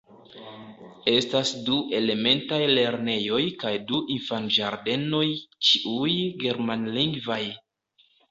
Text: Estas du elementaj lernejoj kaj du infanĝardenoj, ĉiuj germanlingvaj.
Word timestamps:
Estas 1.09 1.49
du 1.67 1.75
elementaj 1.97 2.59
lernejoj 2.71 3.43
kaj 3.65 3.73
du 3.91 4.01
infanĝardenoj, 4.15 5.27
ĉiuj 5.69 6.17
germanlingvaj. 6.45 7.41